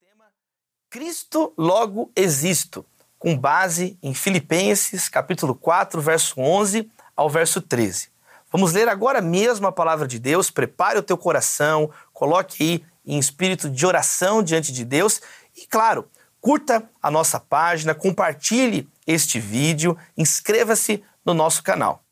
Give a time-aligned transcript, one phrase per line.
[0.00, 0.26] tema
[0.90, 2.84] Cristo logo existo,
[3.18, 8.10] com base em Filipenses, capítulo 4, verso 11 ao verso 13.
[8.52, 10.50] Vamos ler agora mesmo a palavra de Deus.
[10.50, 15.20] Prepare o teu coração, coloque aí em espírito de oração diante de Deus
[15.56, 16.10] e, claro,
[16.40, 22.05] curta a nossa página, compartilhe este vídeo, inscreva-se no nosso canal.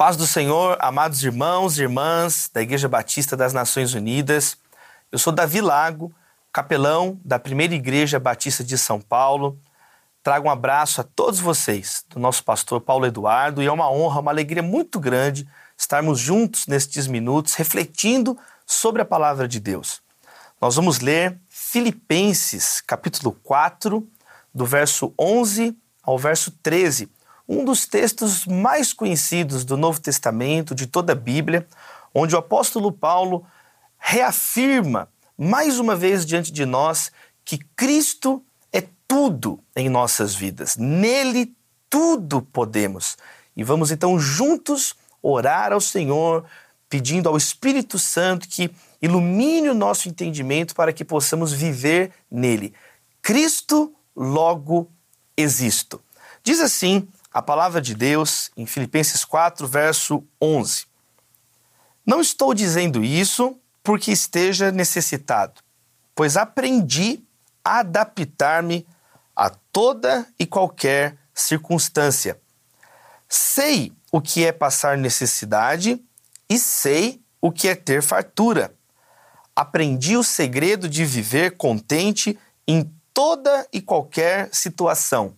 [0.00, 4.56] Paz do Senhor, amados irmãos e irmãs da Igreja Batista das Nações Unidas.
[5.12, 6.10] Eu sou Davi Lago,
[6.50, 9.58] capelão da Primeira Igreja Batista de São Paulo.
[10.22, 14.20] Trago um abraço a todos vocês, do nosso pastor Paulo Eduardo, e é uma honra,
[14.20, 15.46] uma alegria muito grande
[15.76, 20.00] estarmos juntos nestes minutos refletindo sobre a palavra de Deus.
[20.58, 24.08] Nós vamos ler Filipenses, capítulo 4,
[24.54, 27.06] do verso 11 ao verso 13,
[27.50, 31.66] um dos textos mais conhecidos do Novo Testamento, de toda a Bíblia,
[32.14, 33.44] onde o apóstolo Paulo
[33.98, 37.10] reafirma mais uma vez diante de nós
[37.44, 38.40] que Cristo
[38.72, 40.76] é tudo em nossas vidas.
[40.76, 41.52] Nele
[41.88, 43.18] tudo podemos.
[43.56, 46.44] E vamos então juntos orar ao Senhor,
[46.88, 48.70] pedindo ao Espírito Santo que
[49.02, 52.72] ilumine o nosso entendimento para que possamos viver nele.
[53.20, 54.88] Cristo logo
[55.36, 56.00] existo.
[56.44, 60.86] Diz assim a palavra de Deus em Filipenses 4, verso 11.
[62.04, 65.60] Não estou dizendo isso porque esteja necessitado,
[66.14, 67.20] pois aprendi
[67.64, 68.86] a adaptar-me
[69.34, 72.40] a toda e qualquer circunstância.
[73.28, 76.02] Sei o que é passar necessidade
[76.48, 78.74] e sei o que é ter fartura.
[79.54, 85.36] Aprendi o segredo de viver contente em toda e qualquer situação,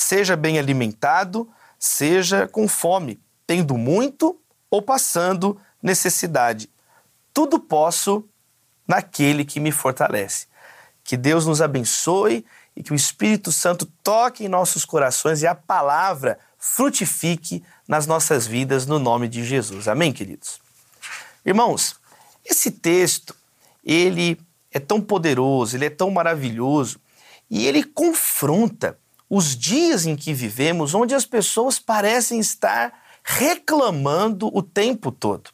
[0.00, 1.48] seja bem alimentado,
[1.78, 6.70] seja com fome, tendo muito ou passando necessidade.
[7.34, 8.26] Tudo posso
[8.88, 10.46] naquele que me fortalece.
[11.04, 15.54] Que Deus nos abençoe e que o Espírito Santo toque em nossos corações e a
[15.54, 19.86] palavra frutifique nas nossas vidas no nome de Jesus.
[19.86, 20.60] Amém, queridos?
[21.44, 21.96] Irmãos,
[22.44, 23.34] esse texto,
[23.84, 24.40] ele
[24.70, 26.98] é tão poderoso, ele é tão maravilhoso
[27.50, 28.98] e ele confronta
[29.30, 32.92] os dias em que vivemos, onde as pessoas parecem estar
[33.22, 35.50] reclamando o tempo todo.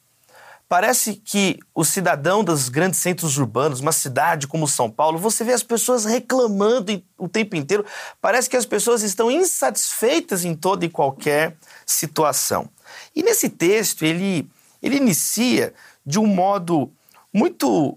[0.68, 5.52] Parece que o cidadão dos grandes centros urbanos, uma cidade como São Paulo, você vê
[5.52, 7.84] as pessoas reclamando o tempo inteiro.
[8.20, 12.68] Parece que as pessoas estão insatisfeitas em toda e qualquer situação.
[13.14, 14.50] E nesse texto, ele,
[14.82, 15.72] ele inicia
[16.04, 16.90] de um modo
[17.32, 17.96] muito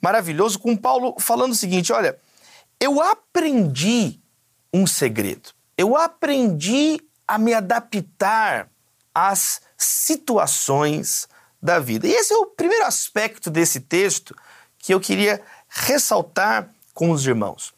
[0.00, 2.16] maravilhoso, com Paulo falando o seguinte: olha,
[2.78, 4.20] eu aprendi
[4.74, 5.50] um segredo.
[5.78, 8.68] Eu aprendi a me adaptar
[9.14, 11.28] às situações
[11.62, 12.08] da vida.
[12.08, 14.36] E esse é o primeiro aspecto desse texto
[14.76, 17.72] que eu queria ressaltar com os irmãos.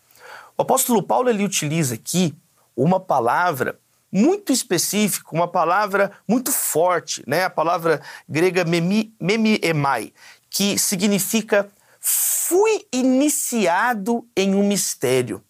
[0.57, 2.35] O apóstolo Paulo ele utiliza aqui
[2.75, 3.79] uma palavra
[4.11, 7.45] muito específica, uma palavra muito forte, né?
[7.45, 10.15] A palavra grega memi, memiemai,
[10.49, 11.69] que significa
[12.01, 15.43] fui iniciado em um mistério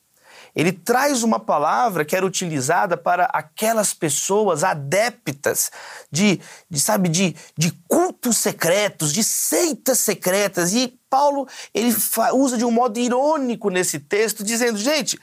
[0.57, 5.71] ele traz uma palavra que era utilizada para aquelas pessoas adeptas
[6.11, 6.41] de,
[6.71, 10.73] de sabe, de, de cultos secretos, de seitas secretas.
[10.73, 11.95] E Paulo ele
[12.33, 15.21] usa de um modo irônico nesse texto, dizendo, gente,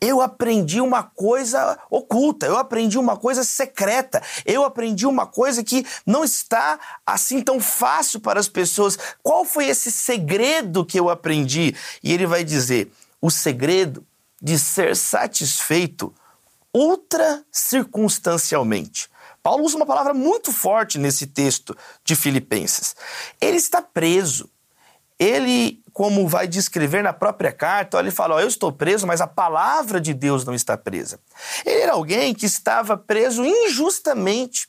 [0.00, 5.84] eu aprendi uma coisa oculta, eu aprendi uma coisa secreta, eu aprendi uma coisa que
[6.06, 8.96] não está assim tão fácil para as pessoas.
[9.24, 11.74] Qual foi esse segredo que eu aprendi?
[12.00, 14.06] E ele vai dizer: o segredo
[14.40, 16.14] de ser satisfeito
[16.74, 19.08] ultra circunstancialmente.
[19.42, 22.94] Paulo usa uma palavra muito forte nesse texto de Filipenses.
[23.40, 24.50] Ele está preso.
[25.18, 29.26] Ele, como vai descrever na própria carta, ele fala: oh, Eu estou preso, mas a
[29.26, 31.18] palavra de Deus não está presa.
[31.66, 34.68] Ele era alguém que estava preso injustamente.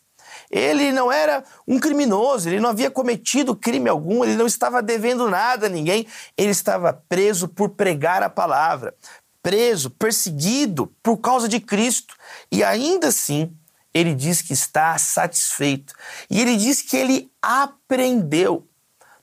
[0.50, 5.30] Ele não era um criminoso, ele não havia cometido crime algum, ele não estava devendo
[5.30, 8.96] nada a ninguém, ele estava preso por pregar a palavra,
[9.42, 12.16] preso, perseguido por causa de Cristo.
[12.52, 13.56] E ainda assim,
[13.94, 15.94] ele diz que está satisfeito.
[16.30, 18.68] E ele diz que ele aprendeu.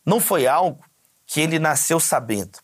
[0.05, 0.85] Não foi algo
[1.27, 2.59] que ele nasceu sabendo.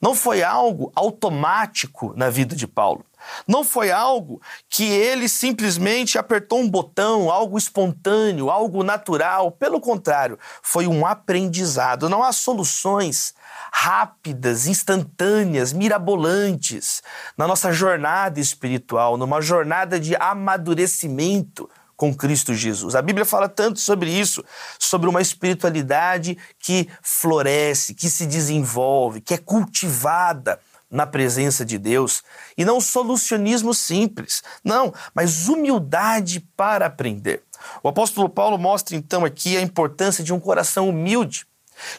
[0.00, 3.04] Não foi algo automático na vida de Paulo.
[3.48, 9.50] Não foi algo que ele simplesmente apertou um botão, algo espontâneo, algo natural.
[9.50, 12.08] Pelo contrário, foi um aprendizado.
[12.08, 13.34] Não há soluções
[13.78, 17.02] rápidas, instantâneas, mirabolantes
[17.36, 22.94] na nossa jornada espiritual, numa jornada de amadurecimento com Cristo Jesus.
[22.94, 24.42] A Bíblia fala tanto sobre isso,
[24.78, 30.58] sobre uma espiritualidade que floresce, que se desenvolve, que é cultivada
[30.90, 32.24] na presença de Deus.
[32.56, 37.42] E não solucionismo simples, não, mas humildade para aprender.
[37.82, 41.46] O apóstolo Paulo mostra então aqui a importância de um coração humilde,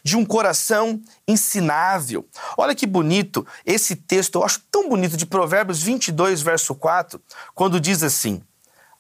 [0.04, 2.28] de um coração ensinável.
[2.58, 7.22] Olha que bonito esse texto, eu acho tão bonito, de Provérbios 22, verso 4,
[7.54, 8.42] quando diz assim: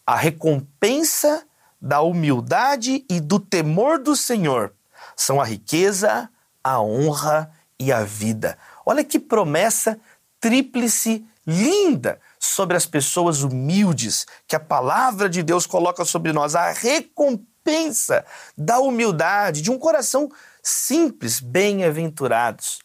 [0.06, 1.46] A recompensa
[1.82, 4.74] da humildade e do temor do Senhor
[5.16, 6.30] são a riqueza,
[6.64, 8.58] a honra e a vida.
[8.86, 10.00] Olha que promessa
[10.40, 16.72] tríplice linda sobre as pessoas humildes que a palavra de Deus coloca sobre nós, a
[16.72, 18.26] recompensa
[18.58, 20.30] da humildade, de um coração
[20.68, 22.80] simples, bem-aventurados,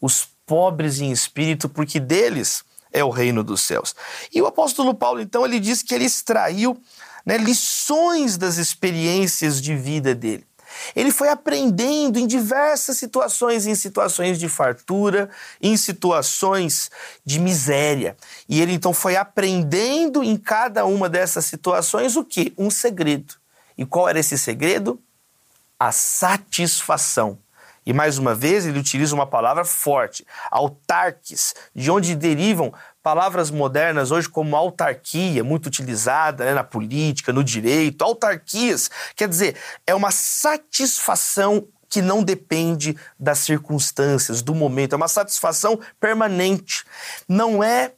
[0.00, 3.94] os pobres em espírito, porque deles é o reino dos céus.
[4.32, 6.80] E o apóstolo Paulo, então, ele diz que ele extraiu
[7.26, 10.46] né, lições das experiências de vida dele.
[10.94, 15.28] Ele foi aprendendo em diversas situações, em situações de fartura,
[15.60, 16.90] em situações
[17.24, 18.16] de miséria.
[18.48, 22.52] E ele então foi aprendendo em cada uma dessas situações o que?
[22.56, 23.34] Um segredo.
[23.76, 25.00] E qual era esse segredo?
[25.78, 27.38] A satisfação.
[27.86, 34.10] E mais uma vez ele utiliza uma palavra forte, autarques, de onde derivam palavras modernas
[34.10, 39.56] hoje como autarquia, muito utilizada né, na política, no direito, autarquias, quer dizer,
[39.86, 46.84] é uma satisfação que não depende das circunstâncias, do momento, é uma satisfação permanente,
[47.28, 47.92] não é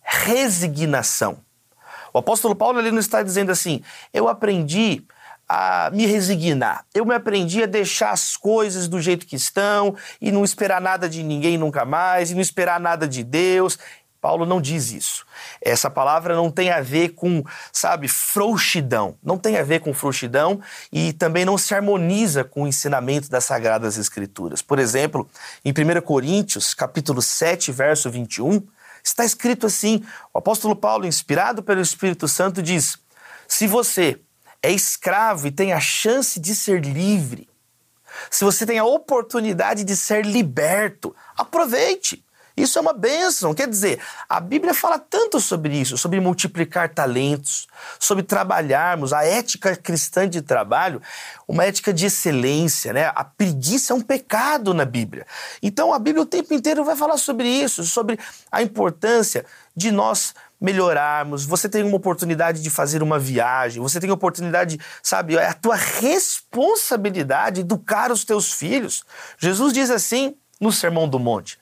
[0.00, 1.38] resignação.
[2.14, 3.82] O apóstolo Paulo ele não está dizendo assim,
[4.14, 5.04] eu aprendi
[5.48, 6.84] a me resignar.
[6.94, 11.08] Eu me aprendi a deixar as coisas do jeito que estão e não esperar nada
[11.08, 13.78] de ninguém nunca mais, e não esperar nada de Deus.
[14.20, 15.24] Paulo não diz isso.
[15.62, 19.16] Essa palavra não tem a ver com, sabe, frouxidão.
[19.22, 20.60] Não tem a ver com frouxidão
[20.92, 24.60] e também não se harmoniza com o ensinamento das Sagradas Escrituras.
[24.60, 25.28] Por exemplo,
[25.64, 28.60] em 1 Coríntios, capítulo 7, verso 21,
[29.04, 30.04] está escrito assim:
[30.34, 32.98] o apóstolo Paulo, inspirado pelo Espírito Santo, diz:
[33.46, 34.20] Se você
[34.62, 37.48] é escravo e tem a chance de ser livre,
[38.30, 42.24] se você tem a oportunidade de ser liberto, aproveite.
[42.56, 43.54] Isso é uma bênção.
[43.54, 47.68] Quer dizer, a Bíblia fala tanto sobre isso, sobre multiplicar talentos,
[48.00, 51.00] sobre trabalharmos, a ética cristã de trabalho,
[51.46, 53.12] uma ética de excelência, né?
[53.14, 55.24] A preguiça é um pecado na Bíblia.
[55.62, 58.18] Então a Bíblia o tempo inteiro vai falar sobre isso, sobre
[58.50, 59.46] a importância
[59.76, 64.78] de nós melhorarmos, você tem uma oportunidade de fazer uma viagem, você tem a oportunidade,
[65.02, 69.04] sabe, é a tua responsabilidade educar os teus filhos.
[69.38, 71.58] Jesus diz assim no Sermão do Monte: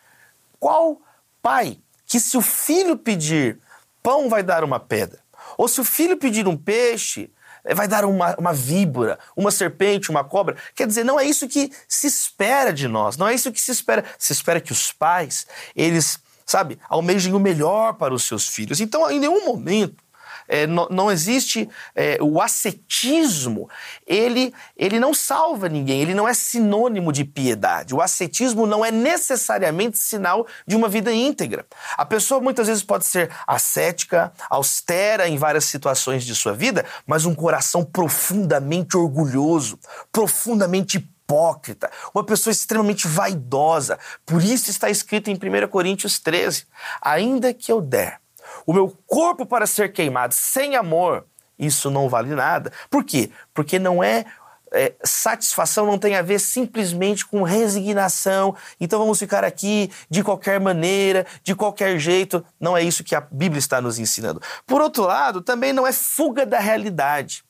[0.59, 1.01] qual
[1.43, 3.59] pai que, se o filho pedir
[4.03, 5.19] pão, vai dar uma pedra?
[5.57, 7.31] Ou se o filho pedir um peixe,
[7.65, 10.57] eh, vai dar uma, uma víbora, uma serpente, uma cobra?
[10.75, 13.71] Quer dizer, não é isso que se espera de nós, não é isso que se
[13.71, 14.05] espera.
[14.19, 18.81] Se espera que os pais, eles, sabe, almejem o melhor para os seus filhos.
[18.81, 20.07] Então, em nenhum momento
[20.49, 23.69] é, não, não, existe é, o ascetismo,
[24.07, 27.95] ele, ele não salva ninguém, ele não é sinônimo de piedade.
[27.95, 31.67] O ascetismo não é necessariamente sinal de uma vida íntegra.
[31.97, 37.25] A pessoa muitas vezes pode ser ascética, austera em várias situações de sua vida, mas
[37.25, 39.79] um coração profundamente orgulhoso,
[40.13, 43.99] profundamente hipócrita, uma pessoa extremamente vaidosa.
[44.25, 46.67] Por isso está escrito em 1 Coríntios 13:
[47.03, 48.21] ainda que eu der
[48.65, 51.27] o meu corpo para ser queimado sem amor,
[51.59, 52.73] isso não vale nada.
[52.89, 53.31] Por quê?
[53.53, 54.25] Porque não é,
[54.73, 58.55] é, satisfação não tem a ver simplesmente com resignação.
[58.81, 62.45] Então vamos ficar aqui de qualquer maneira, de qualquer jeito.
[62.61, 64.41] Não é isso que a Bíblia está nos ensinando.
[64.65, 67.45] Por outro lado, também não é fuga da realidade.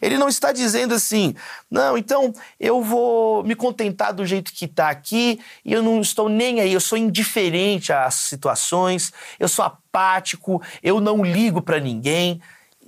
[0.00, 1.34] Ele não está dizendo assim,
[1.70, 6.28] não, então eu vou me contentar do jeito que está aqui e eu não estou
[6.28, 12.40] nem aí, eu sou indiferente às situações, eu sou apático, eu não ligo para ninguém.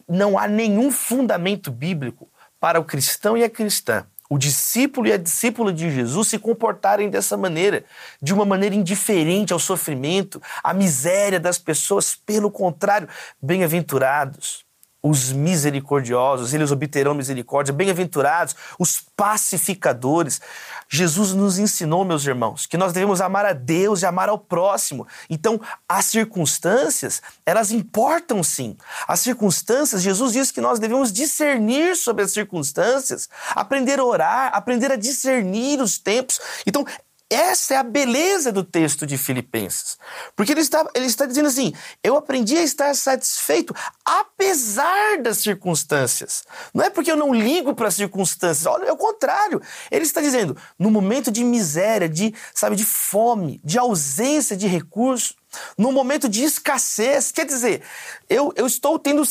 [0.09, 2.29] Não há nenhum fundamento bíblico
[2.59, 7.09] para o cristão e a cristã o discípulo e a discípula de Jesus se comportarem
[7.09, 7.85] dessa maneira,
[8.21, 12.15] de uma maneira indiferente ao sofrimento, à miséria das pessoas.
[12.15, 13.09] Pelo contrário,
[13.41, 14.68] bem-aventurados
[15.03, 17.73] os misericordiosos, eles obterão misericórdia.
[17.73, 20.41] Bem-aventurados os pacificadores.
[20.89, 25.07] Jesus nos ensinou, meus irmãos, que nós devemos amar a Deus e amar ao próximo.
[25.29, 28.77] Então, as circunstâncias, elas importam sim.
[29.07, 34.91] As circunstâncias, Jesus diz que nós devemos discernir sobre as circunstâncias, aprender a orar, aprender
[34.91, 36.41] a discernir os tempos.
[36.67, 36.85] Então,
[37.31, 39.99] essa é a beleza do texto de Filipenses.
[40.35, 46.45] Porque ele está, ele está dizendo assim: eu aprendi a estar satisfeito apesar das circunstâncias.
[46.73, 49.61] Não é porque eu não ligo para as circunstâncias, olha, é o contrário.
[49.91, 55.37] Ele está dizendo: no momento de miséria, de, sabe, de fome, de ausência de recursos,
[55.77, 57.83] no momento de escassez, quer dizer,
[58.29, 59.23] eu, eu estou tendo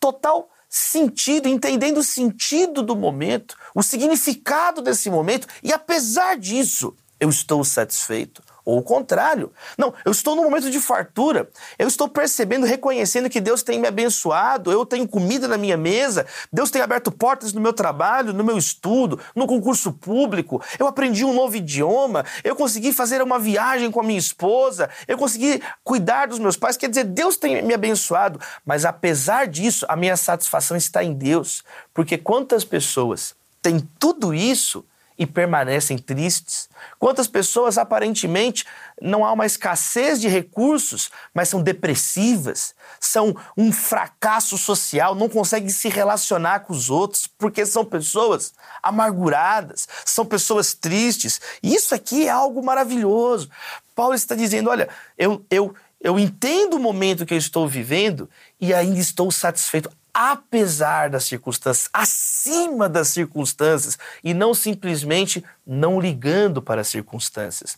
[0.00, 7.30] total sentido, entendendo o sentido do momento, o significado desse momento, e apesar disso, eu
[7.30, 8.42] estou satisfeito.
[8.66, 9.52] Ou o contrário.
[9.76, 11.48] Não, eu estou num momento de fartura.
[11.78, 16.26] Eu estou percebendo, reconhecendo que Deus tem me abençoado, eu tenho comida na minha mesa,
[16.50, 20.62] Deus tem aberto portas no meu trabalho, no meu estudo, no concurso público.
[20.78, 25.18] Eu aprendi um novo idioma, eu consegui fazer uma viagem com a minha esposa, eu
[25.18, 26.76] consegui cuidar dos meus pais.
[26.76, 31.62] Quer dizer, Deus tem me abençoado, mas apesar disso, a minha satisfação está em Deus.
[31.92, 34.84] Porque quantas pessoas têm tudo isso
[35.18, 36.68] e permanecem tristes?
[36.98, 38.64] Quantas pessoas aparentemente
[39.00, 45.68] não há uma escassez de recursos, mas são depressivas, são um fracasso social, não conseguem
[45.68, 48.52] se relacionar com os outros, porque são pessoas
[48.82, 51.40] amarguradas, são pessoas tristes.
[51.62, 53.50] Isso aqui é algo maravilhoso.
[53.94, 58.28] Paulo está dizendo: olha, eu, eu, eu entendo o momento que eu estou vivendo
[58.60, 66.62] e ainda estou satisfeito apesar das circunstâncias, acima das circunstâncias e não simplesmente não ligando
[66.62, 67.76] para as circunstâncias.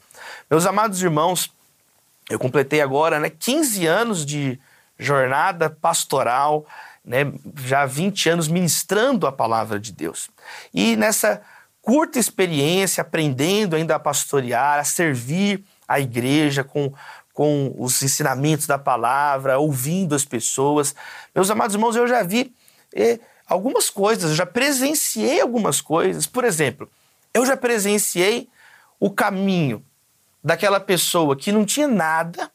[0.50, 1.50] Meus amados irmãos,
[2.28, 4.61] eu completei agora né, 15 anos de
[4.99, 6.66] jornada pastoral,
[7.02, 10.28] né, já 20 anos ministrando a palavra de Deus.
[10.75, 11.40] E nessa
[11.81, 16.93] curta experiência, aprendendo ainda a pastorear, a servir a igreja com
[17.37, 20.95] com os ensinamentos da palavra, ouvindo as pessoas.
[21.35, 22.50] Meus amados irmãos, eu já vi
[22.95, 26.26] eh, algumas coisas, eu já presenciei algumas coisas.
[26.26, 26.90] Por exemplo,
[27.35, 28.49] eu já presenciei
[28.99, 29.85] o caminho
[30.43, 32.50] daquela pessoa que não tinha nada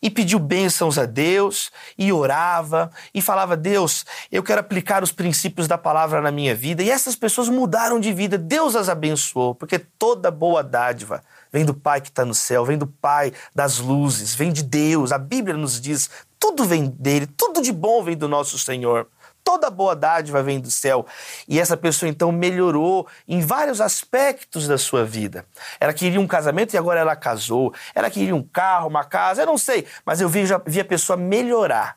[0.00, 5.66] e pediu bênçãos a Deus e orava e falava: Deus, eu quero aplicar os princípios
[5.66, 6.84] da palavra na minha vida.
[6.84, 11.72] E essas pessoas mudaram de vida, Deus as abençoou, porque toda boa dádiva vem do
[11.72, 15.12] Pai que está no céu, vem do Pai das luzes, vem de Deus.
[15.12, 19.06] A Bíblia nos diz: tudo vem dele, tudo de bom vem do nosso Senhor.
[19.44, 21.06] Toda boa dádiva vem do céu.
[21.46, 25.46] E essa pessoa então melhorou em vários aspectos da sua vida.
[25.78, 27.72] Ela queria um casamento e agora ela casou.
[27.94, 30.84] Ela queria um carro, uma casa, eu não sei, mas eu vi, já vi a
[30.84, 31.96] pessoa melhorar.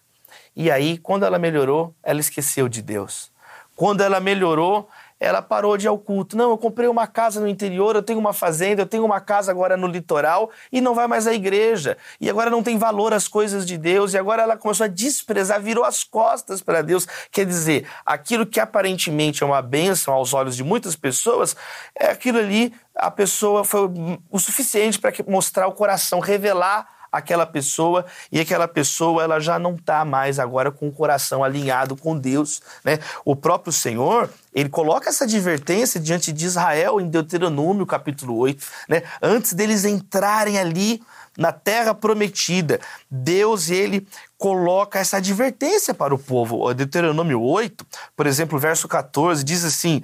[0.55, 3.31] E aí, quando ela melhorou, ela esqueceu de Deus.
[3.75, 6.37] Quando ela melhorou, ela parou de ir ao culto.
[6.37, 9.51] Não, eu comprei uma casa no interior, eu tenho uma fazenda, eu tenho uma casa
[9.51, 11.97] agora no litoral e não vai mais à igreja.
[12.19, 15.61] E agora não tem valor as coisas de Deus e agora ela começou a desprezar,
[15.61, 17.07] virou as costas para Deus.
[17.31, 21.55] Quer dizer, aquilo que aparentemente é uma bênção aos olhos de muitas pessoas,
[21.95, 23.89] é aquilo ali, a pessoa foi
[24.29, 29.75] o suficiente para mostrar o coração, revelar aquela pessoa e aquela pessoa ela já não
[29.75, 32.99] está mais agora com o coração alinhado com Deus, né?
[33.25, 39.03] O próprio Senhor, ele coloca essa advertência diante de Israel em Deuteronômio capítulo 8, né?
[39.21, 41.01] Antes deles entrarem ali
[41.37, 42.79] na terra prometida,
[43.11, 44.07] Deus ele
[44.37, 46.73] coloca essa advertência para o povo.
[46.73, 50.01] Deuteronômio 8, por exemplo, verso 14 diz assim: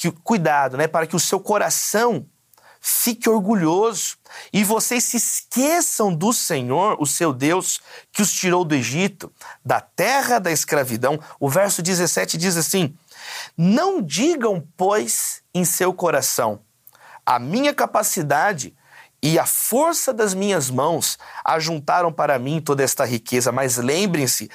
[0.00, 2.24] que cuidado, né, para que o seu coração
[2.80, 4.16] fique orgulhoso
[4.52, 7.80] e vocês se esqueçam do Senhor, o seu Deus,
[8.12, 9.32] que os tirou do Egito,
[9.64, 11.20] da terra da escravidão.
[11.38, 12.96] O verso 17 diz assim:
[13.56, 16.60] Não digam, pois, em seu coração,
[17.26, 18.74] a minha capacidade
[19.22, 24.50] e a força das minhas mãos ajuntaram para mim toda esta riqueza, mas lembrem-se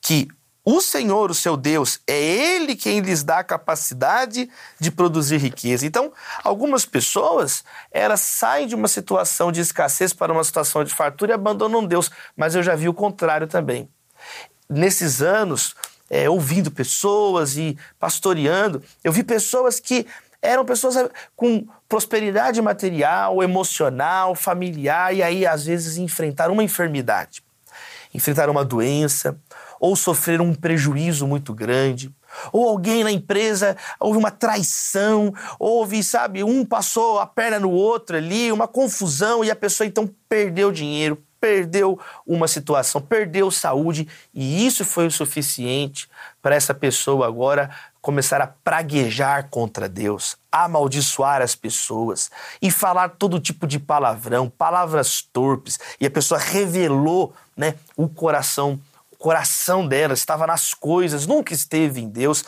[0.00, 0.28] que
[0.68, 5.86] o Senhor, o seu Deus, é Ele quem lhes dá a capacidade de produzir riqueza.
[5.86, 11.30] Então, algumas pessoas, elas saem de uma situação de escassez para uma situação de fartura
[11.30, 12.10] e abandonam Deus.
[12.36, 13.88] Mas eu já vi o contrário também.
[14.68, 15.76] Nesses anos,
[16.10, 20.04] é, ouvindo pessoas e pastoreando, eu vi pessoas que
[20.42, 20.96] eram pessoas
[21.36, 27.40] com prosperidade material, emocional, familiar, e aí às vezes enfrentaram uma enfermidade,
[28.12, 29.38] enfrentaram uma doença,
[29.80, 32.10] ou sofreram um prejuízo muito grande,
[32.52, 38.16] ou alguém na empresa houve uma traição, houve, sabe, um passou a perna no outro
[38.16, 44.66] ali, uma confusão e a pessoa então perdeu dinheiro, perdeu uma situação, perdeu saúde e
[44.66, 46.08] isso foi o suficiente
[46.42, 52.30] para essa pessoa agora começar a praguejar contra Deus, amaldiçoar as pessoas
[52.62, 58.80] e falar todo tipo de palavrão, palavras torpes, e a pessoa revelou, né, o coração
[59.18, 62.44] coração dela estava nas coisas, nunca esteve em Deus.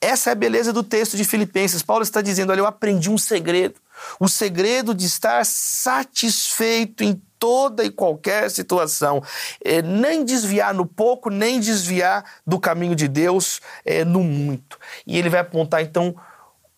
[0.00, 1.82] Essa é a beleza do texto de Filipenses.
[1.82, 3.74] Paulo está dizendo: Olha, eu aprendi um segredo.
[4.18, 9.22] O segredo de estar satisfeito em toda e qualquer situação.
[9.64, 14.78] É, nem desviar no pouco, nem desviar do caminho de Deus é, no muito.
[15.06, 16.14] E ele vai apontar, então,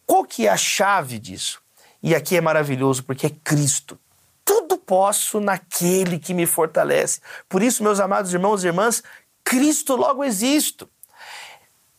[0.06, 1.62] qual que é a chave disso?
[2.02, 3.98] E aqui é maravilhoso, porque é Cristo
[4.44, 7.20] tudo posso naquele que me fortalece.
[7.48, 9.02] Por isso, meus amados irmãos e irmãs,
[9.44, 10.88] Cristo logo existo.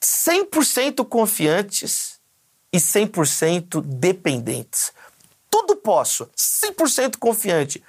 [0.01, 2.19] 100% confiantes
[2.71, 4.91] e 100% dependentes.
[5.49, 7.81] Tudo posso, 100% confiante,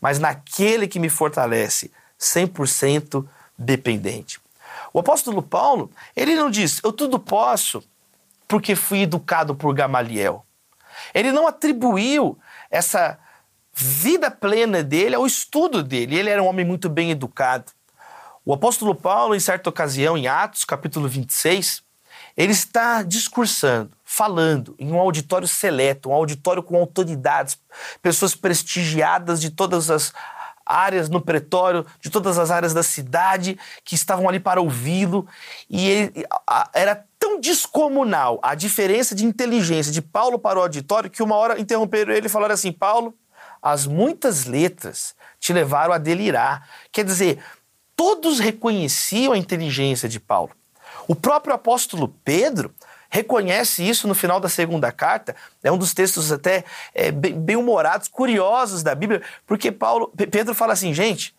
[0.00, 1.90] mas naquele que me fortalece,
[2.20, 4.38] 100% dependente.
[4.92, 7.82] O apóstolo Paulo, ele não diz, eu tudo posso
[8.46, 10.44] porque fui educado por Gamaliel.
[11.12, 12.38] Ele não atribuiu
[12.70, 13.18] essa
[13.72, 16.16] vida plena dele ao estudo dele.
[16.16, 17.72] Ele era um homem muito bem educado.
[18.44, 21.82] O apóstolo Paulo, em certa ocasião, em Atos, capítulo 26,
[22.36, 27.58] ele está discursando, falando em um auditório seleto, um auditório com autoridades,
[28.02, 30.12] pessoas prestigiadas de todas as
[30.66, 35.26] áreas no pretório, de todas as áreas da cidade que estavam ali para ouvi-lo.
[35.70, 41.10] E ele, a, era tão descomunal a diferença de inteligência de Paulo para o auditório
[41.10, 43.14] que uma hora interromperam ele e falaram assim: Paulo,
[43.62, 46.68] as muitas letras te levaram a delirar.
[46.92, 47.42] Quer dizer,
[47.96, 50.50] todos reconheciam a inteligência de Paulo.
[51.06, 52.74] O próprio apóstolo Pedro
[53.14, 55.36] reconhece isso no final da segunda carta.
[55.62, 60.92] É um dos textos até é, bem-humorados, curiosos da Bíblia, porque Paulo, Pedro fala assim,
[60.92, 61.34] gente,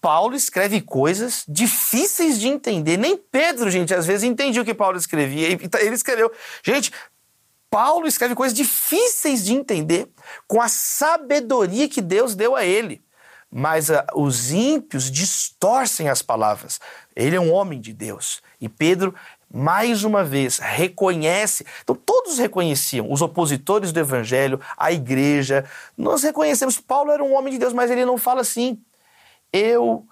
[0.00, 2.96] Paulo escreve coisas difíceis de entender.
[2.96, 5.48] Nem Pedro, gente, às vezes entendia o que Paulo escrevia.
[5.48, 6.30] Ele escreveu.
[6.62, 6.92] Gente,
[7.70, 10.08] Paulo escreve coisas difíceis de entender
[10.46, 13.02] com a sabedoria que Deus deu a ele.
[13.50, 16.80] Mas uh, os ímpios distorcem as palavras.
[17.14, 18.42] Ele é um homem de Deus.
[18.60, 19.14] E Pedro,
[19.52, 21.64] mais uma vez, reconhece.
[21.82, 25.64] Então, todos reconheciam, os opositores do evangelho, a igreja.
[25.96, 26.78] Nós reconhecemos.
[26.78, 28.80] Paulo era um homem de Deus, mas ele não fala assim.
[29.52, 30.06] Eu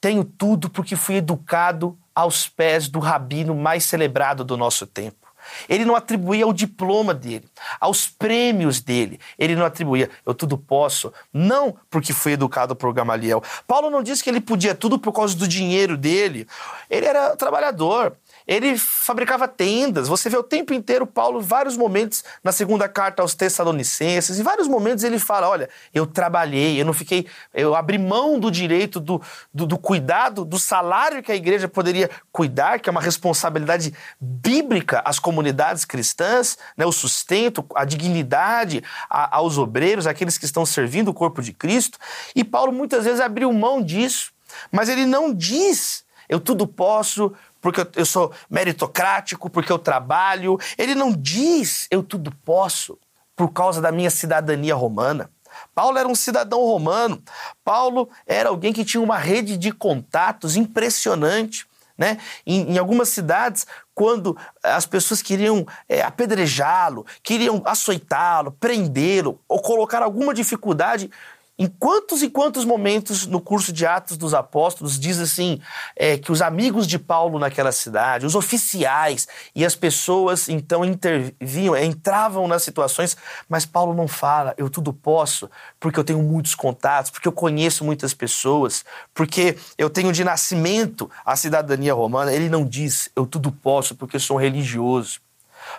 [0.00, 5.25] tenho tudo porque fui educado aos pés do rabino mais celebrado do nosso tempo.
[5.68, 7.44] Ele não atribuía o diploma dele,
[7.80, 9.20] aos prêmios dele.
[9.38, 13.42] Ele não atribuía, eu tudo posso, não porque fui educado por Gamaliel.
[13.66, 16.46] Paulo não disse que ele podia tudo por causa do dinheiro dele.
[16.90, 18.16] Ele era trabalhador.
[18.46, 20.06] Ele fabricava tendas.
[20.06, 24.68] Você vê o tempo inteiro Paulo, vários momentos na segunda carta aos Tessalonicenses, em vários
[24.68, 29.20] momentos ele fala: Olha, eu trabalhei, eu não fiquei, eu abri mão do direito do,
[29.52, 35.02] do, do cuidado, do salário que a igreja poderia cuidar, que é uma responsabilidade bíblica
[35.04, 41.08] às comunidades cristãs, né, o sustento, a dignidade a, aos obreiros, aqueles que estão servindo
[41.08, 41.98] o corpo de Cristo.
[42.34, 44.32] E Paulo muitas vezes abriu mão disso,
[44.70, 50.58] mas ele não diz eu tudo posso porque eu, sou meritocrático, porque eu trabalho.
[50.76, 52.98] Ele não diz eu tudo posso
[53.34, 55.30] por causa da minha cidadania romana.
[55.74, 57.22] Paulo era um cidadão romano.
[57.64, 61.66] Paulo era alguém que tinha uma rede de contatos impressionante.
[61.98, 62.18] Né?
[62.46, 70.02] Em, em algumas cidades, quando as pessoas queriam é, apedrejá-lo, queriam açoitá-lo, prendê-lo ou colocar
[70.02, 71.10] alguma dificuldade,
[71.58, 75.60] em quantos e quantos momentos no curso de Atos dos Apóstolos diz assim
[75.94, 81.74] é, que os amigos de Paulo naquela cidade, os oficiais e as pessoas então intervinham,
[81.74, 83.16] é, entravam nas situações,
[83.48, 87.84] mas Paulo não fala, eu tudo posso, porque eu tenho muitos contatos, porque eu conheço
[87.84, 92.32] muitas pessoas, porque eu tenho de nascimento a cidadania romana.
[92.32, 95.20] Ele não diz, eu tudo posso, porque eu sou religioso.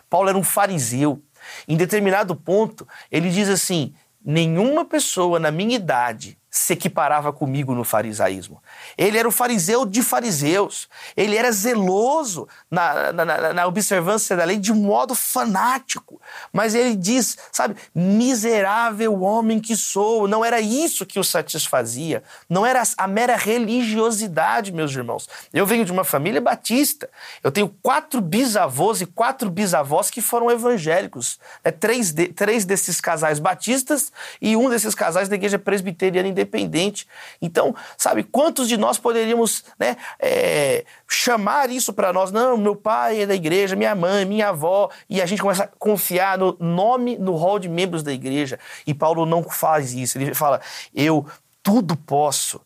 [0.10, 1.22] Paulo era um fariseu.
[1.68, 3.94] Em determinado ponto, ele diz assim:
[4.28, 8.62] nenhuma pessoa na minha idade se equiparava comigo no farisaísmo.
[8.98, 10.90] Ele era o fariseu de fariseus.
[11.16, 16.20] Ele era zeloso na, na, na, observância da lei de modo fanático.
[16.52, 20.28] Mas ele diz, sabe, miserável homem que sou.
[20.28, 22.24] Não era isso que o satisfazia.
[22.50, 25.30] Não era a mera religiosidade, meus irmãos.
[25.54, 27.08] Eu venho de uma família batista.
[27.44, 31.40] Eu tenho quatro bisavôs e quatro bisavós que foram evangélicos.
[31.64, 36.47] É, três, de, três desses casais batistas e um desses casais da igreja presbiteriana independente
[36.48, 37.08] independente.
[37.42, 42.32] Então, sabe, quantos de nós poderíamos né, é, chamar isso para nós?
[42.32, 45.68] Não, meu pai é da igreja, minha mãe, minha avó, e a gente começa a
[45.68, 48.58] confiar no nome, no rol de membros da igreja.
[48.86, 50.18] E Paulo não faz isso.
[50.18, 50.62] Ele fala:
[50.96, 51.26] eu
[51.62, 52.62] tudo posso,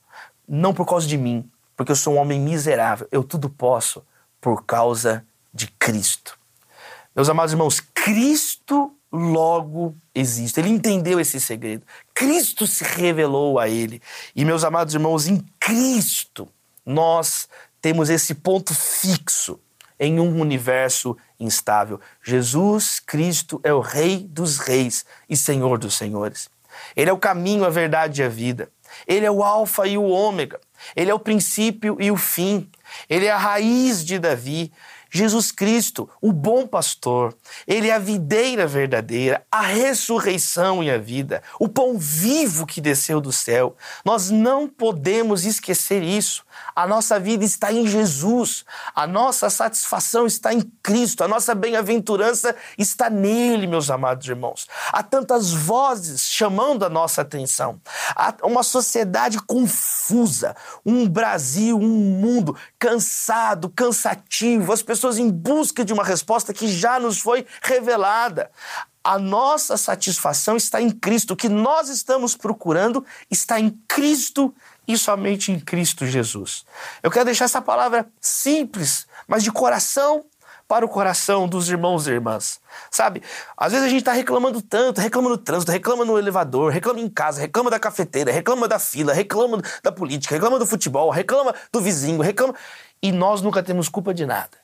[0.48, 4.06] não por causa de mim, porque eu sou um homem miserável, eu tudo posso
[4.40, 6.38] por causa de Cristo.
[7.16, 10.60] Meus amados irmãos, Cristo logo existe.
[10.60, 11.86] Ele entendeu esse segredo.
[12.14, 14.02] Cristo se revelou a ele.
[14.36, 16.48] E, meus amados irmãos, em Cristo
[16.86, 17.48] nós
[17.82, 19.60] temos esse ponto fixo
[20.00, 22.00] em um universo instável.
[22.24, 26.50] Jesus Cristo é o Rei dos Reis e Senhor dos Senhores.
[26.96, 28.70] Ele é o caminho, a verdade e a vida.
[29.08, 30.60] Ele é o Alfa e o Ômega.
[30.96, 32.70] Ele é o princípio e o fim.
[33.10, 34.72] Ele é a raiz de Davi.
[35.14, 37.36] Jesus Cristo, o bom pastor,
[37.68, 43.20] ele é a videira verdadeira, a ressurreição e a vida, o pão vivo que desceu
[43.20, 43.76] do céu.
[44.06, 46.46] Nós não podemos esquecer isso.
[46.76, 52.56] A nossa vida está em Jesus, a nossa satisfação está em Cristo, a nossa bem-aventurança
[52.78, 54.68] está nele, meus amados irmãos.
[54.92, 57.80] Há tantas vozes chamando a nossa atenção,
[58.16, 65.94] há uma sociedade confusa, um Brasil, um mundo cansado, cansativo, as pessoas em busca de
[65.94, 68.50] uma resposta que já nos foi revelada.
[69.04, 71.32] A nossa satisfação está em Cristo.
[71.32, 74.54] O que nós estamos procurando está em Cristo
[74.92, 76.66] e somente em Cristo Jesus.
[77.02, 80.26] Eu quero deixar essa palavra simples, mas de coração
[80.68, 82.62] para o coração dos irmãos e irmãs.
[82.90, 83.22] Sabe?
[83.58, 87.10] Às vezes a gente está reclamando tanto, reclama no trânsito, reclama no elevador, reclama em
[87.10, 91.82] casa, reclama da cafeteira, reclama da fila, reclama da política, reclama do futebol, reclama do
[91.82, 92.56] vizinho, reclama.
[93.02, 94.58] E nós nunca temos culpa de nada.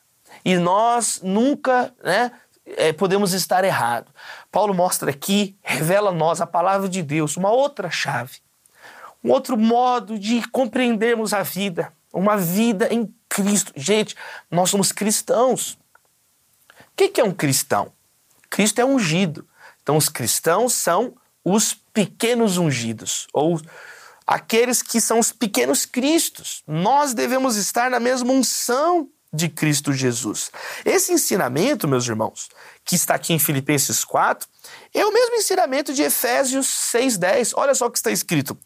[0.44, 2.32] E nós nunca né,
[2.64, 4.10] é, podemos estar errados.
[4.50, 8.40] Paulo mostra aqui, revela a nós a palavra de Deus, uma outra chave
[9.22, 13.72] um outro modo de compreendermos a vida, uma vida em Cristo.
[13.76, 14.14] Gente,
[14.50, 15.78] nós somos cristãos.
[16.78, 17.92] O que é um cristão?
[18.50, 19.46] Cristo é ungido.
[19.82, 23.60] Então, os cristãos são os pequenos ungidos, ou
[24.26, 26.62] aqueles que são os pequenos cristos.
[26.66, 30.50] Nós devemos estar na mesma unção de Cristo Jesus.
[30.84, 32.48] Esse ensinamento, meus irmãos,
[32.84, 34.48] que está aqui em Filipenses 4,
[34.94, 37.52] é o mesmo ensinamento de Efésios 6:10.
[37.54, 38.56] Olha só o que está escrito: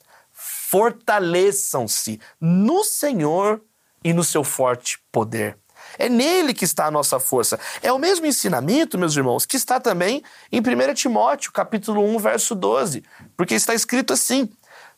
[0.73, 3.61] fortaleçam-se no Senhor
[4.03, 5.59] e no seu forte poder.
[5.99, 7.61] É nele que está a nossa força.
[7.83, 12.55] É o mesmo ensinamento, meus irmãos, que está também em 1 Timóteo, capítulo 1, verso
[12.55, 13.05] 12,
[13.37, 14.49] porque está escrito assim: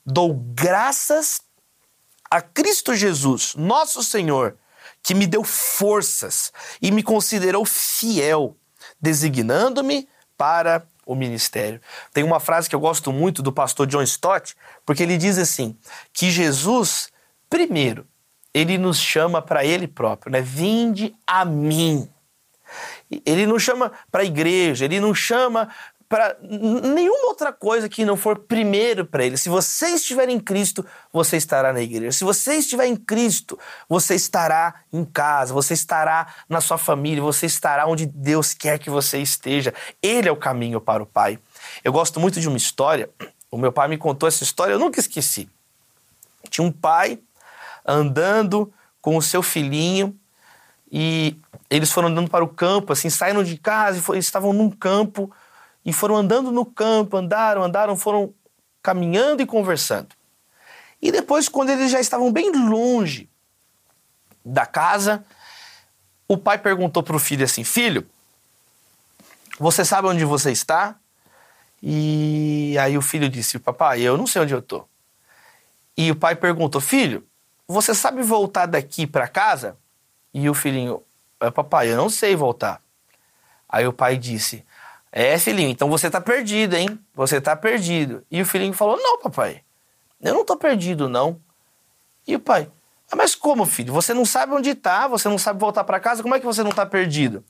[0.06, 1.40] Dou graças
[2.30, 4.56] a Cristo Jesus, nosso Senhor,
[5.02, 8.56] que me deu forças e me considerou fiel,
[9.00, 11.80] designando-me para o ministério.
[12.12, 15.76] Tem uma frase que eu gosto muito do pastor John Stott, porque ele diz assim:
[16.12, 17.08] que Jesus,
[17.48, 18.06] primeiro,
[18.52, 20.40] ele nos chama para ele próprio, né?
[20.40, 22.08] Vinde a mim.
[23.24, 25.68] Ele não chama para a igreja, ele não chama
[26.08, 29.36] para nenhuma outra coisa que não for primeiro para ele.
[29.36, 32.12] Se você estiver em Cristo, você estará na igreja.
[32.12, 37.46] Se você estiver em Cristo, você estará em casa, você estará na sua família, você
[37.46, 39.72] estará onde Deus quer que você esteja.
[40.02, 41.38] Ele é o caminho para o Pai.
[41.82, 43.08] Eu gosto muito de uma história.
[43.50, 45.48] O meu pai me contou essa história, eu nunca esqueci.
[46.50, 47.20] Tinha um pai
[47.86, 50.18] andando com o seu filhinho
[50.90, 51.36] e
[51.70, 55.32] eles foram andando para o campo, assim, saíram de casa e estavam num campo
[55.84, 58.32] e foram andando no campo, andaram, andaram, foram
[58.82, 60.08] caminhando e conversando.
[61.00, 63.28] E depois, quando eles já estavam bem longe
[64.44, 65.24] da casa,
[66.26, 68.06] o pai perguntou para o filho assim: Filho,
[69.58, 70.96] você sabe onde você está?
[71.82, 74.88] E aí o filho disse: Papai, eu não sei onde eu estou.
[75.96, 77.26] E o pai perguntou: Filho,
[77.68, 79.76] você sabe voltar daqui para casa?
[80.32, 81.02] E o filhinho:
[81.40, 82.80] é, Papai, eu não sei voltar.
[83.68, 84.64] Aí o pai disse:
[85.16, 86.98] é, filhinho, então você tá perdido, hein?
[87.14, 88.26] Você tá perdido.
[88.28, 89.62] E o filhinho falou: Não, papai,
[90.20, 91.40] eu não tô perdido, não.
[92.26, 92.68] E o pai:
[93.08, 93.92] ah, Mas como, filho?
[93.92, 96.64] Você não sabe onde tá, você não sabe voltar para casa, como é que você
[96.64, 97.44] não tá perdido?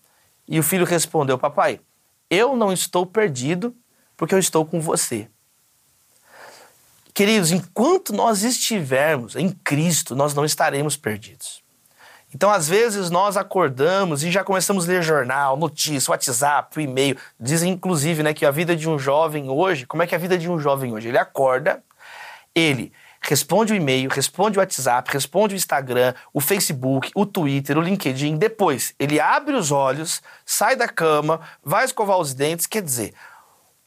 [0.46, 1.80] E o filho respondeu: Papai,
[2.28, 3.74] eu não estou perdido
[4.14, 5.26] porque eu estou com você.
[7.14, 11.63] Queridos, enquanto nós estivermos em Cristo, nós não estaremos perdidos.
[12.34, 17.16] Então, às vezes, nós acordamos e já começamos a ler jornal, notícia, WhatsApp, e-mail.
[17.38, 20.20] Dizem, inclusive, né, que a vida de um jovem hoje, como é que é a
[20.20, 21.08] vida de um jovem hoje?
[21.08, 21.82] Ele acorda,
[22.52, 27.80] ele responde o e-mail, responde o WhatsApp, responde o Instagram, o Facebook, o Twitter, o
[27.80, 28.36] LinkedIn.
[28.36, 32.66] Depois, ele abre os olhos, sai da cama, vai escovar os dentes.
[32.66, 33.14] Quer dizer,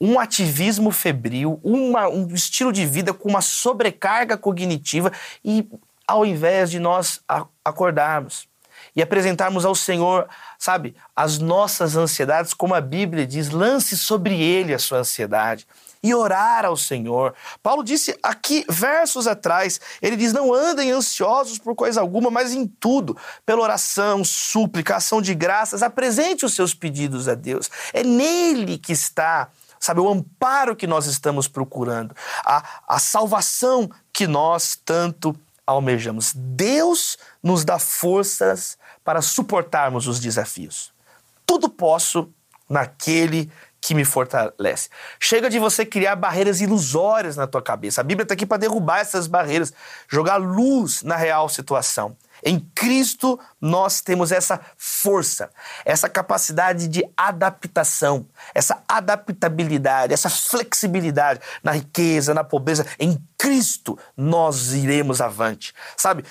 [0.00, 5.12] um ativismo febril, uma, um estilo de vida com uma sobrecarga cognitiva
[5.44, 5.68] e
[6.08, 7.20] ao invés de nós
[7.62, 8.48] acordarmos
[8.96, 10.26] e apresentarmos ao Senhor,
[10.58, 15.66] sabe, as nossas ansiedades, como a Bíblia diz, lance sobre ele a sua ansiedade
[16.02, 17.34] e orar ao Senhor.
[17.62, 22.66] Paulo disse aqui, versos atrás, ele diz: Não andem ansiosos por coisa alguma, mas em
[22.66, 27.70] tudo, pela oração, súplica, ação de graças, apresente os seus pedidos a Deus.
[27.92, 34.26] É nele que está, sabe, o amparo que nós estamos procurando, a, a salvação que
[34.26, 36.32] nós tanto almejamos.
[36.34, 40.92] Deus nos dá forças para suportarmos os desafios.
[41.44, 42.32] Tudo posso
[42.68, 43.50] naquele
[43.80, 44.88] que me fortalece.
[45.20, 48.00] Chega de você criar barreiras ilusórias na tua cabeça.
[48.00, 49.72] A Bíblia está aqui para derrubar essas barreiras,
[50.08, 52.16] jogar luz na real situação.
[52.42, 55.50] Em Cristo nós temos essa força,
[55.84, 62.86] essa capacidade de adaptação, essa adaptabilidade, essa flexibilidade na riqueza, na pobreza.
[62.98, 65.74] Em Cristo nós iremos avante.
[65.96, 66.24] Sabe,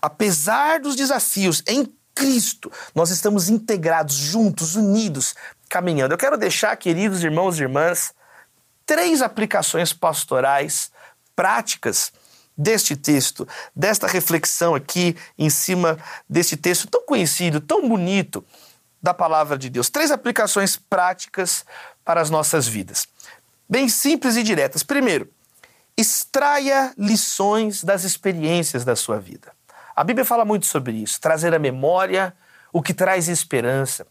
[0.00, 5.34] apesar dos desafios, em Cristo nós estamos integrados, juntos, unidos,
[5.68, 6.14] caminhando.
[6.14, 8.14] Eu quero deixar, queridos irmãos e irmãs,
[8.86, 10.90] três aplicações pastorais
[11.34, 12.12] práticas
[12.56, 18.44] deste texto, desta reflexão aqui em cima deste texto tão conhecido, tão bonito
[19.02, 19.90] da palavra de Deus.
[19.90, 21.64] Três aplicações práticas
[22.04, 23.06] para as nossas vidas.
[23.68, 24.82] Bem simples e diretas.
[24.82, 25.28] Primeiro,
[25.96, 29.52] extraia lições das experiências da sua vida.
[29.94, 32.34] A Bíblia fala muito sobre isso, trazer à memória
[32.72, 34.06] o que traz esperança,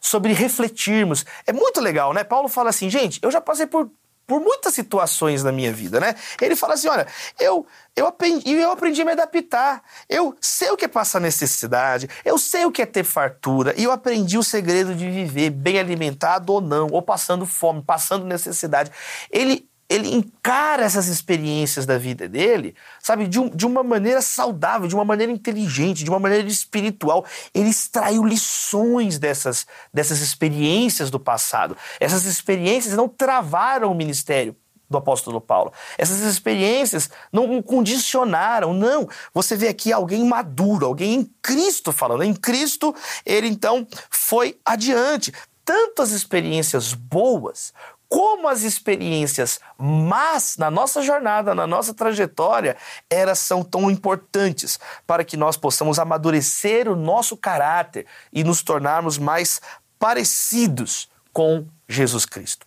[0.00, 1.24] sobre refletirmos.
[1.46, 2.22] É muito legal, né?
[2.22, 3.90] Paulo fala assim, gente, eu já passei por
[4.26, 6.14] por muitas situações na minha vida, né?
[6.40, 7.06] Ele fala assim: olha,
[7.38, 12.08] eu, eu, aprendi, eu aprendi a me adaptar, eu sei o que é passar necessidade,
[12.24, 15.78] eu sei o que é ter fartura, e eu aprendi o segredo de viver bem
[15.78, 18.90] alimentado ou não, ou passando fome, passando necessidade.
[19.30, 24.88] Ele, ele encara essas experiências da vida dele, sabe, de, um, de uma maneira saudável,
[24.88, 27.24] de uma maneira inteligente, de uma maneira espiritual.
[27.52, 31.76] Ele extraiu lições dessas, dessas experiências do passado.
[32.00, 34.56] Essas experiências não travaram o ministério
[34.88, 35.72] do apóstolo Paulo.
[35.98, 39.08] Essas experiências não condicionaram, não.
[39.32, 42.22] Você vê aqui alguém maduro, alguém em Cristo falando.
[42.22, 42.94] Em Cristo,
[43.24, 45.32] ele então foi adiante.
[45.64, 47.72] Tanto as experiências boas
[48.14, 52.76] como as experiências más na nossa jornada, na nossa trajetória,
[53.10, 59.18] elas são tão importantes para que nós possamos amadurecer o nosso caráter e nos tornarmos
[59.18, 59.60] mais
[59.98, 62.64] parecidos com Jesus Cristo.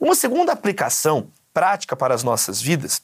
[0.00, 3.00] Uma segunda aplicação prática para as nossas vidas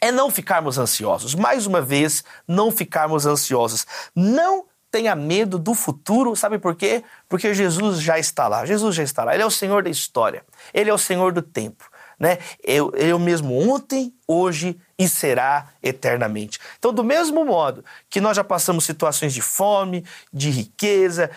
[0.00, 1.34] é não ficarmos ansiosos.
[1.34, 3.84] Mais uma vez, não ficarmos ansiosos.
[4.14, 7.04] Não tenha medo do futuro, sabe por quê?
[7.28, 8.66] Porque Jesus já está lá.
[8.66, 9.34] Jesus já está lá.
[9.34, 10.44] Ele é o Senhor da história.
[10.74, 11.88] Ele é o Senhor do tempo.
[12.18, 12.38] Né?
[12.62, 16.58] Eu, eu mesmo ontem, hoje e será eternamente.
[16.78, 21.30] Então, do mesmo modo que nós já passamos situações de fome, de riqueza,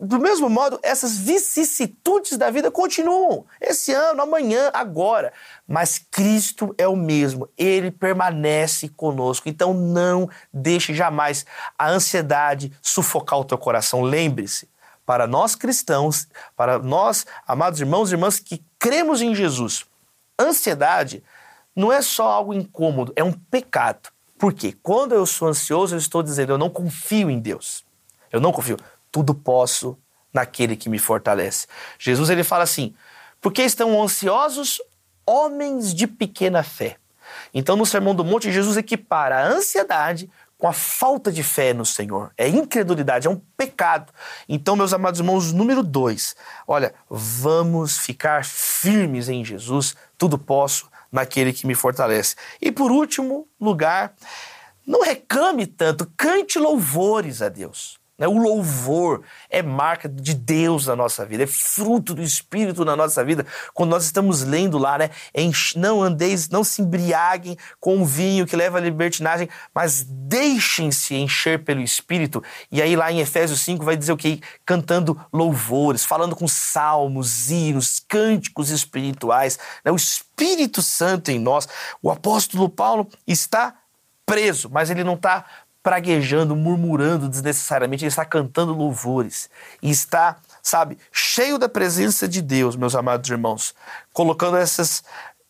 [0.00, 3.44] do mesmo modo, essas vicissitudes da vida continuam.
[3.60, 5.32] Esse ano, amanhã, agora.
[5.66, 9.48] Mas Cristo é o mesmo, ele permanece conosco.
[9.48, 11.44] Então, não deixe jamais
[11.78, 14.02] a ansiedade sufocar o teu coração.
[14.02, 14.68] Lembre-se,
[15.04, 19.84] para nós cristãos, para nós, amados irmãos e irmãs que cremos em Jesus,
[20.38, 21.24] ansiedade
[21.74, 24.10] não é só algo incômodo, é um pecado.
[24.38, 27.84] Porque quando eu sou ansioso, eu estou dizendo, eu não confio em Deus.
[28.30, 28.76] Eu não confio.
[29.10, 29.98] Tudo posso
[30.32, 31.66] naquele que me fortalece.
[31.98, 32.94] Jesus ele fala assim:
[33.40, 34.80] porque estão ansiosos
[35.26, 36.96] homens de pequena fé.
[37.52, 41.86] Então, no Sermão do Monte, Jesus equipara a ansiedade com a falta de fé no
[41.86, 42.32] Senhor.
[42.36, 44.12] É incredulidade, é um pecado.
[44.48, 46.34] Então, meus amados irmãos, número dois,
[46.66, 52.34] olha, vamos ficar firmes em Jesus, tudo posso naquele que me fortalece.
[52.60, 54.14] E por último lugar,
[54.84, 57.97] não reclame tanto, cante louvores a Deus.
[58.18, 58.26] Né?
[58.26, 63.24] O louvor é marca de Deus na nossa vida, é fruto do Espírito na nossa
[63.24, 63.46] vida.
[63.72, 65.10] Quando nós estamos lendo lá, né?
[65.76, 71.62] Não andeis, não se embriaguem com o vinho que leva à libertinagem, mas deixem-se encher
[71.62, 72.42] pelo Espírito.
[72.72, 74.42] E aí lá em Efésios 5 vai dizer o que?
[74.66, 79.58] Cantando louvores, falando com salmos, hinos, cânticos espirituais.
[79.84, 79.92] Né?
[79.92, 81.68] O Espírito Santo em nós.
[82.02, 83.74] O apóstolo Paulo está
[84.26, 85.44] preso, mas ele não está
[85.82, 89.48] praguejando, murmurando desnecessariamente, ele está cantando louvores
[89.80, 93.74] e está, sabe, cheio da presença de Deus, meus amados irmãos,
[94.12, 95.02] colocando essas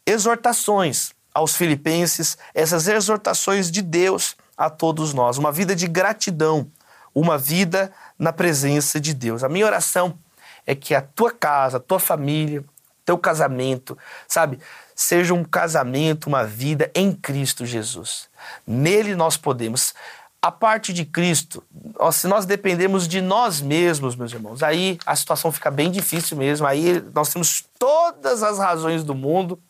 [0.06, 6.70] exortações aos filipenses, essas exortações de Deus a todos nós, uma vida de gratidão,
[7.14, 9.44] uma vida na presença de Deus.
[9.44, 10.18] A minha oração
[10.66, 12.64] é que a tua casa, a tua família,
[13.04, 14.58] teu casamento, sabe,
[14.94, 18.28] seja um casamento, uma vida em Cristo Jesus.
[18.66, 19.94] Nele nós podemos
[20.40, 21.64] a parte de Cristo,
[22.12, 26.66] se nós dependemos de nós mesmos, meus irmãos, aí a situação fica bem difícil mesmo.
[26.66, 29.60] Aí nós temos todas as razões do mundo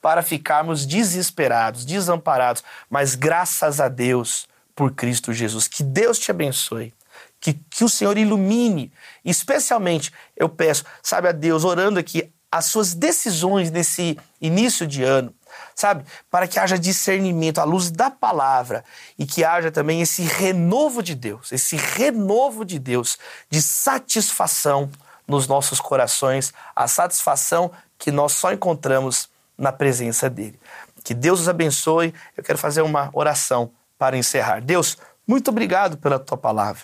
[0.00, 2.64] para ficarmos desesperados, desamparados.
[2.88, 5.68] Mas graças a Deus por Cristo Jesus.
[5.68, 6.92] Que Deus te abençoe.
[7.38, 8.90] Que, que o Senhor ilumine.
[9.22, 15.34] Especialmente, eu peço, sabe a Deus, orando aqui, as suas decisões nesse início de ano
[15.74, 16.04] sabe?
[16.30, 18.84] Para que haja discernimento à luz da palavra
[19.18, 23.18] e que haja também esse renovo de Deus, esse renovo de Deus
[23.50, 24.90] de satisfação
[25.26, 30.58] nos nossos corações, a satisfação que nós só encontramos na presença dele.
[31.02, 32.14] Que Deus os abençoe.
[32.36, 34.60] Eu quero fazer uma oração para encerrar.
[34.60, 36.82] Deus, muito obrigado pela tua palavra.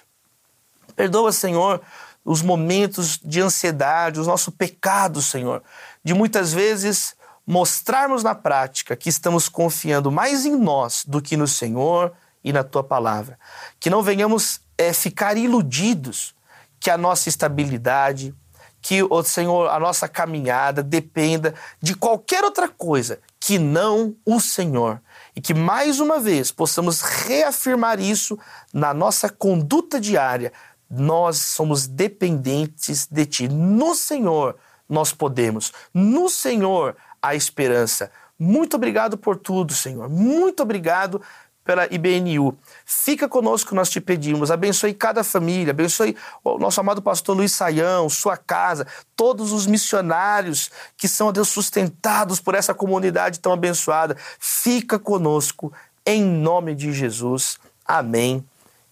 [0.94, 1.80] Perdoa, Senhor,
[2.24, 5.62] os momentos de ansiedade, os nossos pecados, Senhor,
[6.04, 7.16] de muitas vezes
[7.50, 12.12] mostrarmos na prática que estamos confiando mais em nós do que no Senhor
[12.44, 13.36] e na tua palavra.
[13.80, 16.32] Que não venhamos é, ficar iludidos
[16.78, 18.32] que a nossa estabilidade,
[18.80, 25.02] que o Senhor, a nossa caminhada dependa de qualquer outra coisa que não o Senhor.
[25.34, 28.38] E que mais uma vez possamos reafirmar isso
[28.72, 30.52] na nossa conduta diária.
[30.88, 33.48] Nós somos dependentes de Ti.
[33.48, 34.56] No Senhor
[34.90, 35.72] nós podemos.
[35.94, 38.10] No Senhor há esperança.
[38.38, 40.08] Muito obrigado por tudo, Senhor.
[40.08, 41.20] Muito obrigado
[41.64, 42.56] pela IBNU.
[42.84, 44.50] Fica conosco, nós te pedimos.
[44.50, 50.70] Abençoe cada família, abençoe o nosso amado pastor Luiz Saião, sua casa, todos os missionários
[50.96, 54.16] que são, Deus, sustentados por essa comunidade tão abençoada.
[54.38, 55.72] Fica conosco,
[56.04, 57.58] em nome de Jesus.
[57.84, 58.44] Amém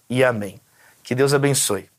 [0.09, 0.61] e amém.
[1.03, 1.89] Que Deus abençoe.